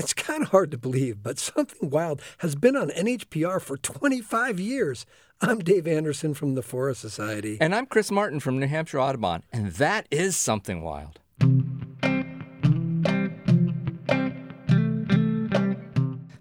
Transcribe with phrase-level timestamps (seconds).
[0.00, 4.58] It's kind of hard to believe, but Something Wild has been on NHPR for 25
[4.58, 5.04] years.
[5.42, 7.58] I'm Dave Anderson from the Forest Society.
[7.60, 11.20] And I'm Chris Martin from New Hampshire Audubon, and that is Something Wild.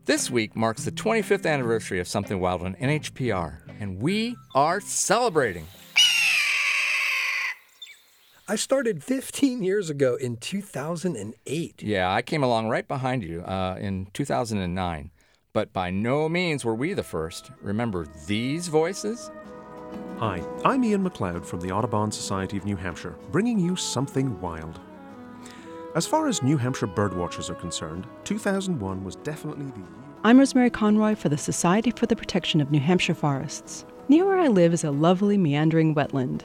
[0.06, 5.68] This week marks the 25th anniversary of Something Wild on NHPR, and we are celebrating.
[8.50, 11.84] I started 15 years ago in 2008.
[11.84, 15.12] Yeah, I came along right behind you uh, in 2009,
[15.54, 17.52] but by no means were we the first.
[17.62, 19.30] Remember these voices?
[20.18, 24.80] Hi, I'm Ian McLeod from the Audubon Society of New Hampshire, bringing you something wild.
[25.94, 29.88] As far as New Hampshire birdwatchers are concerned, 2001 was definitely the year.
[30.24, 33.86] I'm Rosemary Conroy for the Society for the Protection of New Hampshire Forests.
[34.08, 36.42] Near where I live is a lovely meandering wetland,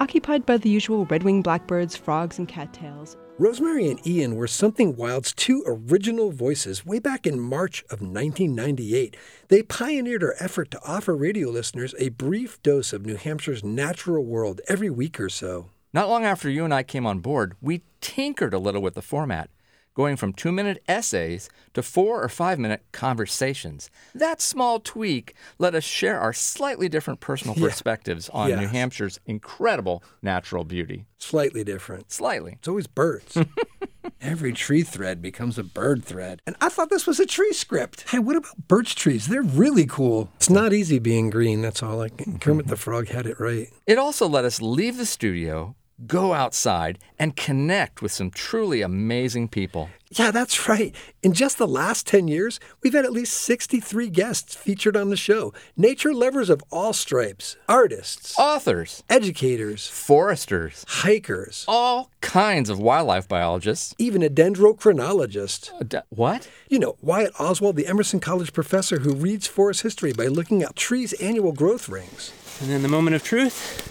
[0.00, 3.16] occupied by the usual red-winged blackbirds, frogs, and cattails.
[3.40, 9.16] Rosemary and Ian were Something Wild's two original voices way back in March of 1998.
[9.46, 14.24] They pioneered our effort to offer radio listeners a brief dose of New Hampshire's natural
[14.24, 15.70] world every week or so.
[15.92, 19.02] Not long after you and I came on board, we tinkered a little with the
[19.02, 19.50] format,
[19.98, 23.90] going from two minute essays to four or five minute conversations.
[24.14, 27.66] That small tweak let us share our slightly different personal Yeah.
[27.66, 31.06] perspectives on New Hampshire's incredible natural beauty.
[31.18, 32.12] Slightly different.
[32.12, 32.52] Slightly.
[32.58, 33.36] It's always birds.
[34.20, 36.42] Every tree thread becomes a bird thread.
[36.46, 38.08] And I thought this was a tree script.
[38.08, 39.26] Hey, what about birch trees?
[39.26, 40.30] They're really cool.
[40.36, 41.96] It's not easy being green, that's all.
[41.96, 42.70] Like Kermit mm-hmm.
[42.70, 43.68] the Frog had it right.
[43.84, 45.74] It also let us leave the studio,
[46.06, 49.90] go outside, and connect with some truly amazing people.
[50.10, 50.94] Yeah, that's right.
[51.22, 55.16] In just the last 10 years, we've had at least 63 guests featured on the
[55.16, 55.52] show.
[55.76, 63.94] Nature lovers of all stripes, artists, Authors, educators, foresters, hikers, all kinds of wildlife biologists.
[63.98, 65.72] even a dendrochronologist.
[65.78, 66.48] Uh, d- What?
[66.68, 70.76] You know, Wyatt Oswald, the Emerson College professor who reads forest history by looking at
[70.76, 72.32] trees' annual growth rings.
[72.60, 73.87] And then the moment of truth,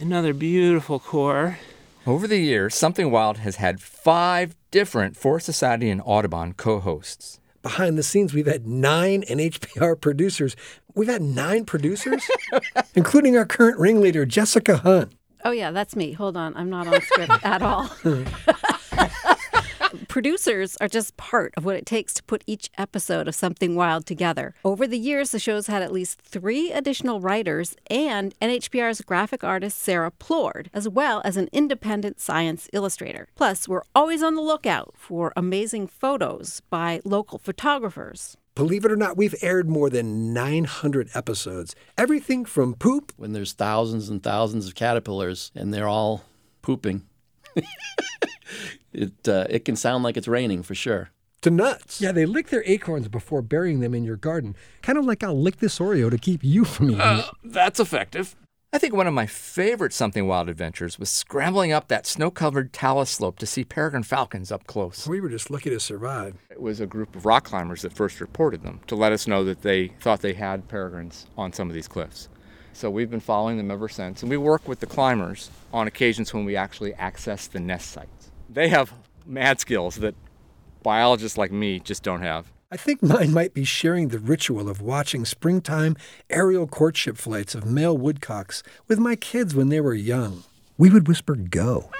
[0.00, 1.58] another beautiful core.
[2.06, 7.40] Over the years, Something Wild has had five different Forest Society and Audubon co hosts.
[7.62, 10.54] Behind the scenes, we've had nine NHPR producers.
[10.94, 12.22] We've had nine producers,
[12.94, 15.12] including our current ringleader, Jessica Hunt.
[15.44, 16.12] Oh, yeah, that's me.
[16.12, 16.56] Hold on.
[16.56, 17.90] I'm not on script at all.
[20.16, 24.06] Producers are just part of what it takes to put each episode of Something Wild
[24.06, 24.54] together.
[24.64, 29.76] Over the years, the show's had at least three additional writers and NHPR's graphic artist
[29.76, 33.28] Sarah Plourde, as well as an independent science illustrator.
[33.34, 38.38] Plus, we're always on the lookout for amazing photos by local photographers.
[38.54, 41.76] Believe it or not, we've aired more than 900 episodes.
[41.98, 46.24] Everything from poop when there's thousands and thousands of caterpillars and they're all
[46.62, 47.02] pooping.
[48.96, 51.10] it uh, it can sound like it's raining for sure.
[51.42, 52.00] to nuts.
[52.00, 54.56] Yeah, they lick their acorns before burying them in your garden.
[54.82, 57.24] Kind of like I'll lick this Oreo to keep you from eating it.
[57.44, 58.34] That's effective.
[58.72, 62.72] I think one of my favorite Something Wild adventures was scrambling up that snow covered
[62.72, 65.06] talus slope to see peregrine falcons up close.
[65.06, 66.34] We were just lucky to survive.
[66.50, 69.44] It was a group of rock climbers that first reported them to let us know
[69.44, 72.28] that they thought they had peregrines on some of these cliffs.
[72.74, 76.34] So we've been following them ever since, and we work with the climbers on occasions
[76.34, 78.15] when we actually access the nest sites.
[78.48, 78.92] They have
[79.24, 80.14] mad skills that
[80.82, 82.52] biologists like me just don't have.
[82.70, 85.96] I think mine might be sharing the ritual of watching springtime
[86.30, 90.44] aerial courtship flights of male woodcocks with my kids when they were young.
[90.76, 91.90] We would whisper, go,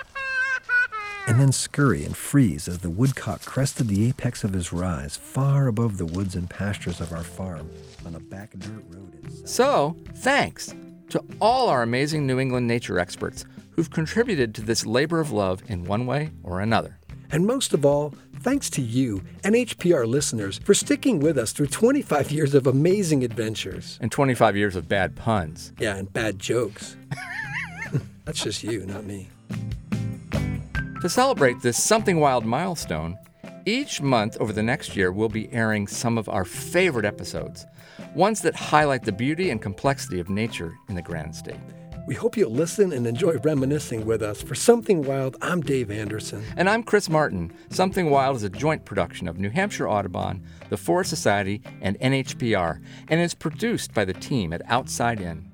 [1.27, 5.67] and then scurry and freeze as the woodcock crested the apex of his rise far
[5.67, 7.71] above the woods and pastures of our farm
[8.05, 10.75] on a back dirt road in So, thanks
[11.11, 15.63] to all our amazing New England nature experts who've contributed to this labor of love
[15.69, 16.99] in one way or another.
[17.31, 22.31] And most of all, thanks to you, NHPR listeners, for sticking with us through 25
[22.31, 23.99] years of amazing adventures.
[24.01, 25.73] And 25 years of bad puns.
[25.79, 26.97] Yeah, and bad jokes.
[28.25, 29.29] That's just you, not me.
[31.03, 33.19] To celebrate this Something Wild milestone,
[33.67, 37.67] each month over the next year, we'll be airing some of our favorite episodes,
[38.15, 41.61] ones that highlight the beauty and complexity of nature in the Granite State.
[42.07, 44.41] We hope you'll listen and enjoy reminiscing with us.
[44.41, 46.45] For Something Wild, I'm Dave Anderson.
[46.57, 47.53] And I'm Chris Martin.
[47.71, 52.81] Something Wild is a joint production of New Hampshire Audubon, the Forest Society, and NHPR,
[53.09, 55.51] and is produced by the team at Outside In.